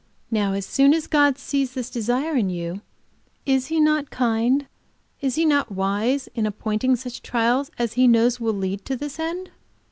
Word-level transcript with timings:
Now 0.31 0.53
as 0.53 0.65
soon 0.65 0.95
as 0.95 1.05
God 1.05 1.37
sees 1.37 1.73
this 1.75 1.91
desire 1.91 2.35
in 2.35 2.49
you, 2.49 2.81
is 3.45 3.67
He 3.67 3.79
not 3.79 4.09
kind, 4.09 4.65
is 5.19 5.35
He 5.35 5.45
not 5.45 5.71
wise, 5.71 6.27
in 6.33 6.47
appointing 6.47 6.95
such 6.95 7.21
trials 7.21 7.69
as 7.77 7.93
He 7.93 8.07
knows 8.07 8.39
will 8.39 8.51
lead 8.55 8.83
to 8.85 8.95
this 8.95 9.19
end?" 9.19 9.51